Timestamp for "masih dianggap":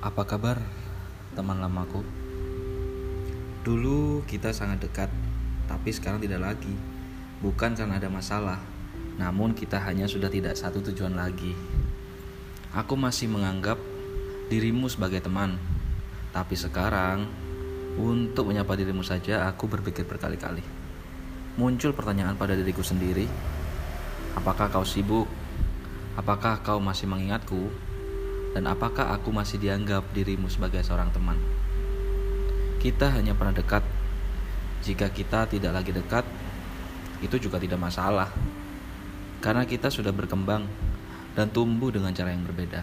29.30-30.10